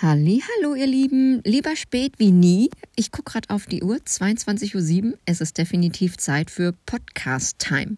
Hallo, 0.00 0.76
ihr 0.76 0.86
Lieben. 0.86 1.42
Lieber 1.42 1.74
spät 1.74 2.12
wie 2.18 2.30
nie. 2.30 2.70
Ich 2.94 3.10
gucke 3.10 3.32
gerade 3.32 3.50
auf 3.50 3.66
die 3.66 3.82
Uhr, 3.82 3.96
22.07 3.96 5.04
Uhr. 5.04 5.18
Es 5.24 5.40
ist 5.40 5.58
definitiv 5.58 6.16
Zeit 6.18 6.52
für 6.52 6.72
Podcast-Time. 6.86 7.96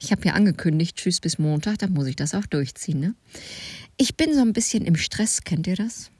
Ich 0.00 0.12
habe 0.12 0.24
ja 0.24 0.32
angekündigt, 0.32 0.96
tschüss 0.96 1.20
bis 1.20 1.38
Montag, 1.38 1.76
dann 1.80 1.92
muss 1.92 2.06
ich 2.06 2.16
das 2.16 2.34
auch 2.34 2.46
durchziehen. 2.46 3.00
Ne? 3.00 3.14
Ich 3.98 4.16
bin 4.16 4.32
so 4.32 4.40
ein 4.40 4.54
bisschen 4.54 4.86
im 4.86 4.96
Stress, 4.96 5.44
kennt 5.44 5.66
ihr 5.66 5.76
das? 5.76 6.10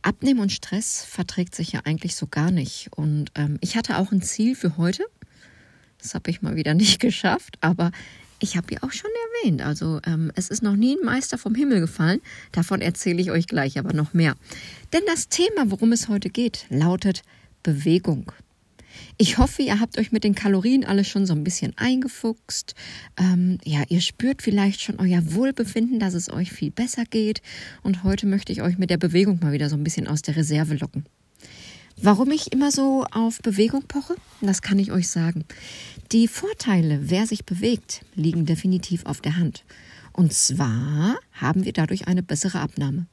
Abnehmen 0.00 0.40
und 0.40 0.52
Stress 0.52 1.04
verträgt 1.04 1.54
sich 1.54 1.72
ja 1.72 1.80
eigentlich 1.84 2.16
so 2.16 2.26
gar 2.26 2.50
nicht. 2.50 2.88
Und 2.96 3.30
ähm, 3.34 3.58
ich 3.60 3.76
hatte 3.76 3.98
auch 3.98 4.10
ein 4.10 4.22
Ziel 4.22 4.54
für 4.54 4.78
heute. 4.78 5.04
Das 5.98 6.14
habe 6.14 6.30
ich 6.30 6.40
mal 6.40 6.56
wieder 6.56 6.72
nicht 6.82 6.98
geschafft, 6.98 7.58
aber 7.60 7.92
ich 8.40 8.56
habe 8.56 8.72
ja 8.72 8.82
auch 8.82 8.92
schon 8.92 9.10
erwähnt, 9.42 9.62
also 9.62 10.00
ähm, 10.06 10.32
es 10.34 10.48
ist 10.48 10.62
noch 10.62 10.76
nie 10.76 10.96
ein 10.96 11.04
Meister 11.04 11.38
vom 11.38 11.54
Himmel 11.54 11.80
gefallen. 11.80 12.20
Davon 12.52 12.80
erzähle 12.80 13.20
ich 13.20 13.30
euch 13.30 13.46
gleich 13.46 13.78
aber 13.78 13.92
noch 13.92 14.14
mehr. 14.14 14.34
Denn 14.92 15.02
das 15.06 15.28
Thema, 15.28 15.70
worum 15.70 15.92
es 15.92 16.08
heute 16.08 16.30
geht, 16.30 16.66
lautet 16.70 17.22
Bewegung. 17.62 18.32
Ich 19.16 19.38
hoffe, 19.38 19.62
ihr 19.62 19.80
habt 19.80 19.98
euch 19.98 20.12
mit 20.12 20.24
den 20.24 20.34
Kalorien 20.34 20.84
alles 20.84 21.08
schon 21.08 21.26
so 21.26 21.32
ein 21.32 21.44
bisschen 21.44 21.72
eingefuchst. 21.76 22.74
Ähm, 23.16 23.58
ja, 23.64 23.82
ihr 23.88 24.00
spürt 24.00 24.42
vielleicht 24.42 24.80
schon 24.80 24.98
euer 24.98 25.34
Wohlbefinden, 25.34 26.00
dass 26.00 26.14
es 26.14 26.32
euch 26.32 26.52
viel 26.52 26.70
besser 26.70 27.04
geht. 27.04 27.42
Und 27.82 28.04
heute 28.04 28.26
möchte 28.26 28.52
ich 28.52 28.62
euch 28.62 28.78
mit 28.78 28.90
der 28.90 28.96
Bewegung 28.96 29.38
mal 29.40 29.52
wieder 29.52 29.68
so 29.68 29.76
ein 29.76 29.84
bisschen 29.84 30.08
aus 30.08 30.22
der 30.22 30.36
Reserve 30.36 30.74
locken. 30.74 31.04
Warum 32.00 32.30
ich 32.30 32.52
immer 32.52 32.70
so 32.70 33.04
auf 33.10 33.40
Bewegung 33.42 33.82
poche, 33.82 34.14
das 34.40 34.62
kann 34.62 34.78
ich 34.78 34.92
euch 34.92 35.08
sagen. 35.08 35.44
Die 36.12 36.28
Vorteile, 36.28 37.10
wer 37.10 37.26
sich 37.26 37.44
bewegt, 37.44 38.02
liegen 38.14 38.46
definitiv 38.46 39.04
auf 39.04 39.20
der 39.20 39.36
Hand. 39.36 39.64
Und 40.12 40.32
zwar 40.32 41.18
haben 41.32 41.64
wir 41.64 41.72
dadurch 41.72 42.06
eine 42.06 42.22
bessere 42.22 42.60
Abnahme. 42.60 43.06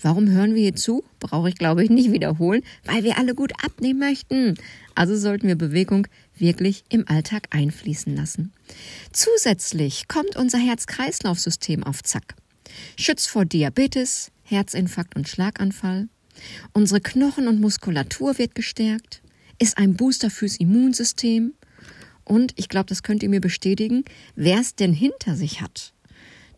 Warum 0.00 0.30
hören 0.30 0.54
wir 0.54 0.62
hier 0.62 0.74
zu? 0.74 1.04
Brauche 1.20 1.50
ich, 1.50 1.56
glaube 1.56 1.84
ich, 1.84 1.90
nicht 1.90 2.10
wiederholen, 2.10 2.62
weil 2.84 3.04
wir 3.04 3.18
alle 3.18 3.34
gut 3.34 3.52
abnehmen 3.62 4.00
möchten. 4.00 4.54
Also 4.94 5.16
sollten 5.16 5.46
wir 5.46 5.56
Bewegung 5.56 6.08
wirklich 6.36 6.84
im 6.88 7.06
Alltag 7.08 7.48
einfließen 7.50 8.16
lassen. 8.16 8.52
Zusätzlich 9.12 10.08
kommt 10.08 10.36
unser 10.36 10.58
Herz-Kreislauf-System 10.58 11.84
auf 11.84 12.02
Zack. 12.02 12.34
Schützt 12.96 13.28
vor 13.28 13.44
Diabetes, 13.44 14.32
Herzinfarkt 14.42 15.16
und 15.16 15.28
Schlaganfall, 15.28 16.08
Unsere 16.72 17.00
Knochen 17.00 17.48
und 17.48 17.60
Muskulatur 17.60 18.38
wird 18.38 18.54
gestärkt, 18.54 19.22
ist 19.58 19.78
ein 19.78 19.94
Booster 19.94 20.30
fürs 20.30 20.56
Immunsystem. 20.56 21.54
Und 22.24 22.52
ich 22.56 22.68
glaube, 22.68 22.86
das 22.86 23.02
könnt 23.02 23.22
ihr 23.22 23.28
mir 23.28 23.40
bestätigen, 23.40 24.04
wer 24.34 24.60
es 24.60 24.74
denn 24.74 24.92
hinter 24.92 25.36
sich 25.36 25.60
hat, 25.60 25.92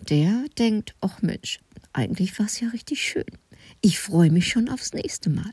der 0.01 0.45
denkt, 0.59 0.95
ach 1.01 1.23
Mensch, 1.23 1.61
eigentlich 1.93 2.39
war 2.39 2.47
es 2.47 2.61
ja 2.61 2.69
richtig 2.69 3.03
schön. 3.03 3.25
Ich 3.81 3.99
freue 3.99 4.31
mich 4.31 4.49
schon 4.49 4.69
aufs 4.69 4.93
nächste 4.93 5.31
Mal. 5.31 5.53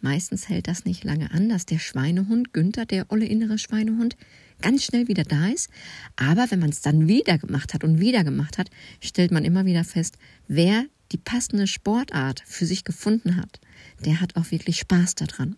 Meistens 0.00 0.48
hält 0.48 0.66
das 0.66 0.84
nicht 0.84 1.04
lange 1.04 1.30
an, 1.30 1.48
dass 1.48 1.64
der 1.64 1.78
Schweinehund, 1.78 2.52
Günther, 2.52 2.86
der 2.86 3.10
olle 3.10 3.24
innere 3.24 3.56
Schweinehund, 3.56 4.16
ganz 4.60 4.84
schnell 4.84 5.06
wieder 5.06 5.22
da 5.22 5.48
ist. 5.48 5.70
Aber 6.16 6.50
wenn 6.50 6.58
man 6.58 6.70
es 6.70 6.80
dann 6.80 7.06
wieder 7.06 7.38
gemacht 7.38 7.72
hat 7.72 7.84
und 7.84 8.00
wieder 8.00 8.24
gemacht 8.24 8.58
hat, 8.58 8.68
stellt 9.00 9.30
man 9.30 9.44
immer 9.44 9.64
wieder 9.64 9.84
fest, 9.84 10.18
wer 10.48 10.86
die 11.12 11.18
passende 11.18 11.66
Sportart 11.66 12.42
für 12.46 12.66
sich 12.66 12.84
gefunden 12.84 13.36
hat, 13.36 13.60
der 14.04 14.20
hat 14.20 14.36
auch 14.36 14.50
wirklich 14.50 14.78
Spaß 14.78 15.14
daran. 15.14 15.56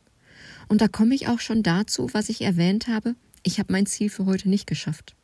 Und 0.69 0.80
da 0.80 0.88
komme 0.88 1.14
ich 1.14 1.28
auch 1.28 1.41
schon 1.41 1.62
dazu, 1.62 2.08
was 2.12 2.28
ich 2.28 2.42
erwähnt 2.42 2.88
habe. 2.88 3.14
Ich 3.42 3.58
habe 3.58 3.72
mein 3.72 3.86
Ziel 3.86 4.10
für 4.10 4.27
heute 4.27 4.48
nicht 4.48 4.66
geschafft. 4.66 5.14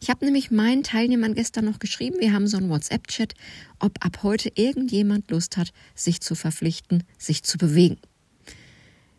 Ich 0.00 0.10
habe 0.10 0.24
nämlich 0.24 0.50
meinen 0.50 0.82
Teilnehmern 0.82 1.34
gestern 1.34 1.64
noch 1.64 1.78
geschrieben, 1.78 2.16
wir 2.20 2.32
haben 2.32 2.46
so 2.46 2.58
einen 2.58 2.68
WhatsApp-Chat, 2.68 3.34
ob 3.78 4.04
ab 4.04 4.22
heute 4.22 4.50
irgendjemand 4.54 5.30
Lust 5.30 5.56
hat, 5.56 5.72
sich 5.94 6.20
zu 6.20 6.34
verpflichten, 6.34 7.04
sich 7.18 7.42
zu 7.42 7.58
bewegen. 7.58 7.98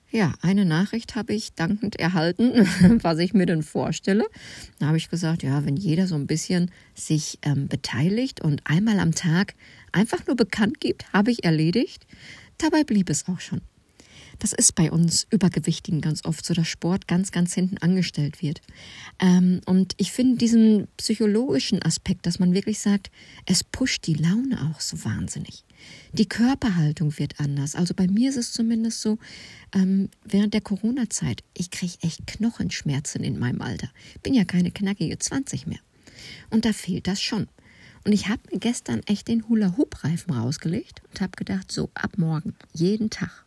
Ja, 0.10 0.34
eine 0.42 0.64
Nachricht 0.64 1.16
habe 1.16 1.34
ich 1.34 1.54
dankend 1.54 1.98
erhalten, 1.98 2.54
was 3.04 3.20
ich 3.20 3.34
mir 3.34 3.46
denn 3.46 3.62
vorstelle. 3.62 4.26
Da 4.80 4.88
habe 4.88 4.98
ich 4.98 5.10
gesagt, 5.10 5.44
ja, 5.44 5.66
wenn 5.66 5.76
jeder 5.76 6.08
so 6.08 6.16
ein 6.16 6.28
bisschen 6.28 6.72
sich 6.96 7.40
ähm, 7.42 7.68
beteiligt 7.68 8.40
und 8.42 8.62
einmal 8.64 9.00
am 9.00 9.14
Tag 9.14 9.56
einfach 9.92 10.26
nur 10.26 10.38
bekannt 10.38 10.80
gibt, 10.80 11.12
habe 11.12 11.32
ich 11.32 11.44
erledigt. 11.44 12.08
Dabei 12.58 12.84
blieb 12.86 13.10
es 13.10 13.28
auch 13.28 13.42
schon. 13.42 13.62
Das 14.40 14.54
ist 14.54 14.76
bei 14.76 14.92
uns 14.92 15.26
Übergewichtigen 15.32 16.02
ganz 16.02 16.24
oft 16.26 16.46
so, 16.46 16.54
dass 16.54 16.68
Sport 16.68 17.08
ganz, 17.08 17.32
ganz 17.32 17.54
hinten 17.54 17.78
angestellt 17.80 18.42
wird. 18.42 18.62
Ähm, 19.20 19.62
und 19.66 19.94
ich 19.98 20.12
finde 20.12 20.38
diesen 20.38 20.88
psychologischen 20.98 21.82
Aspekt, 21.82 22.26
dass 22.26 22.40
man 22.40 22.54
wirklich 22.54 22.80
sagt, 22.80 23.10
es 23.46 23.64
pusht 23.64 24.06
die 24.06 24.14
Laune 24.14 24.72
auch 24.72 24.80
so 24.80 25.04
wahnsinnig. 25.04 25.64
Die 26.14 26.28
Körperhaltung 26.28 27.18
wird 27.18 27.40
anders. 27.40 27.76
Also 27.76 27.94
bei 27.94 28.08
mir 28.08 28.30
ist 28.30 28.38
es 28.38 28.52
zumindest 28.52 29.02
so, 29.02 29.18
ähm, 29.74 30.10
während 30.24 30.54
der 30.54 30.62
Corona-Zeit, 30.62 31.44
ich 31.56 31.72
kriege 31.72 31.94
echt 32.02 32.28
Knochenschmerzen 32.28 33.24
in 33.24 33.40
meinem 33.40 33.62
Alter. 33.62 33.90
Bin 34.24 34.34
ja 34.34 34.46
keine 34.46 34.72
knackige 34.72 35.18
20 35.18 35.68
mehr. 35.68 35.80
Und 36.50 36.66
da 36.66 36.74
fehlt 36.74 37.08
das 37.08 37.22
schon. 37.22 37.48
Und 38.06 38.14
ich 38.14 38.30
habe 38.30 38.42
mir 38.52 38.60
gestern 38.60 39.02
echt 39.06 39.28
den 39.28 39.48
Hula-Hoop-Reifen 39.50 40.34
rausgelegt 40.34 41.02
und 41.10 41.22
habe 41.22 41.32
gedacht, 41.36 41.72
so 41.72 41.90
ab 41.94 42.18
morgen, 42.18 42.56
jeden 42.74 43.10
Tag. 43.10 43.47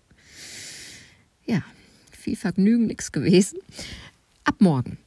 Ja, 1.50 1.64
viel 2.12 2.36
Vergnügen 2.36 2.86
nichts 2.86 3.10
gewesen. 3.10 3.58
Ab 4.44 4.54
morgen. 4.60 4.98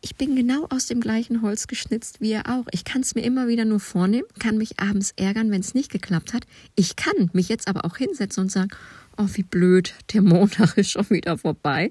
Ich 0.00 0.16
bin 0.16 0.34
genau 0.34 0.64
aus 0.70 0.86
dem 0.86 1.02
gleichen 1.02 1.42
Holz 1.42 1.66
geschnitzt 1.66 2.22
wie 2.22 2.32
er 2.32 2.48
auch. 2.48 2.64
Ich 2.70 2.84
kann 2.84 3.02
es 3.02 3.14
mir 3.14 3.20
immer 3.20 3.46
wieder 3.46 3.66
nur 3.66 3.78
vornehmen, 3.78 4.26
kann 4.38 4.56
mich 4.56 4.80
abends 4.80 5.12
ärgern, 5.16 5.50
wenn 5.50 5.60
es 5.60 5.74
nicht 5.74 5.92
geklappt 5.92 6.32
hat. 6.32 6.46
Ich 6.76 6.96
kann 6.96 7.28
mich 7.34 7.50
jetzt 7.50 7.68
aber 7.68 7.84
auch 7.84 7.98
hinsetzen 7.98 8.44
und 8.44 8.50
sagen, 8.50 8.70
oh, 9.18 9.26
wie 9.34 9.42
blöd, 9.42 9.92
der 10.14 10.22
Montag 10.22 10.78
ist 10.78 10.92
schon 10.92 11.10
wieder 11.10 11.36
vorbei. 11.36 11.90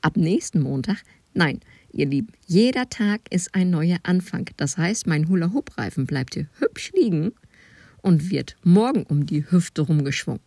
Ab 0.00 0.16
nächsten 0.16 0.60
Montag, 0.60 0.96
nein, 1.34 1.60
ihr 1.92 2.06
Lieben, 2.06 2.32
jeder 2.48 2.88
Tag 2.90 3.20
ist 3.30 3.54
ein 3.54 3.70
neuer 3.70 3.98
Anfang. 4.02 4.50
Das 4.56 4.76
heißt, 4.76 5.06
mein 5.06 5.28
Hula-Hoop-Reifen 5.28 6.06
bleibt 6.06 6.34
hier 6.34 6.48
hübsch 6.58 6.90
liegen 6.96 7.30
und 8.02 8.32
wird 8.32 8.56
morgen 8.64 9.04
um 9.04 9.24
die 9.24 9.48
Hüfte 9.48 9.82
rumgeschwungen. 9.82 10.42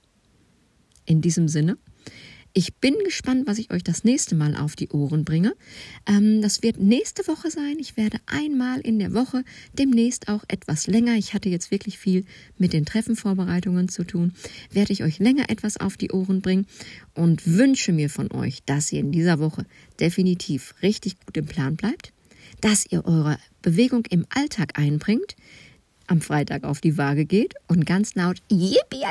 In 1.06 1.22
diesem 1.22 1.48
Sinne, 1.48 1.78
ich 2.58 2.74
bin 2.78 2.96
gespannt, 3.06 3.46
was 3.46 3.60
ich 3.60 3.70
euch 3.70 3.84
das 3.84 4.04
nächste 4.04 4.34
Mal 4.34 4.56
auf 4.56 4.76
die 4.76 4.90
Ohren 4.90 5.24
bringe. 5.24 5.54
Ähm, 6.08 6.42
das 6.42 6.64
wird 6.64 6.80
nächste 6.80 7.28
Woche 7.28 7.52
sein. 7.52 7.76
Ich 7.78 7.98
werde 7.98 8.18
einmal 8.26 8.80
in 8.80 8.98
der 8.98 9.14
Woche, 9.14 9.44
demnächst 9.74 10.28
auch 10.28 10.44
etwas 10.48 10.88
länger. 10.88 11.14
Ich 11.18 11.36
hatte 11.36 11.50
jetzt 11.50 11.70
wirklich 11.70 12.00
viel 12.00 12.26
mit 12.58 12.74
den 12.74 12.84
Treffenvorbereitungen 12.84 13.90
zu 13.90 14.04
tun. 14.06 14.34
Werde 14.72 14.92
ich 14.92 15.04
euch 15.04 15.20
länger 15.20 15.52
etwas 15.52 15.78
auf 15.78 15.98
die 15.98 16.10
Ohren 16.10 16.42
bringen 16.42 16.66
und 17.14 17.46
wünsche 17.46 17.94
mir 17.94 18.10
von 18.10 18.32
euch, 18.32 18.64
dass 18.66 18.92
ihr 18.92 19.02
in 19.02 19.12
dieser 19.12 19.38
Woche 19.38 19.68
definitiv 20.00 20.74
richtig 20.82 21.24
gut 21.24 21.38
im 21.38 21.46
Plan 21.46 21.76
bleibt, 21.76 22.12
dass 22.62 22.88
ihr 22.90 23.06
eure 23.06 23.38
Bewegung 23.62 24.04
im 24.10 24.26
Alltag 24.30 24.80
einbringt, 24.80 25.36
am 26.08 26.22
Freitag 26.22 26.64
auf 26.64 26.82
die 26.82 26.98
Waage 26.98 27.26
geht 27.26 27.54
und 27.68 27.86
ganz 27.86 28.16
laut 28.16 28.42
Yippie 28.50 29.06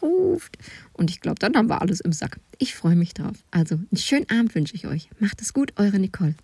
ruft. 0.00 0.56
Und 0.92 1.10
ich 1.10 1.20
glaube, 1.20 1.38
dann 1.38 1.54
haben 1.54 1.68
wir 1.68 1.82
alles 1.82 2.00
im 2.00 2.12
Sack. 2.12 2.38
Ich 2.58 2.74
freue 2.74 2.96
mich 2.96 3.14
drauf. 3.14 3.36
Also 3.50 3.76
einen 3.76 3.96
schönen 3.96 4.28
Abend 4.30 4.54
wünsche 4.54 4.74
ich 4.74 4.86
euch. 4.86 5.10
Macht 5.18 5.40
es 5.40 5.52
gut, 5.52 5.72
eure 5.76 5.98
Nicole. 5.98 6.34